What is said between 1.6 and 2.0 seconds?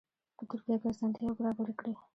کړي.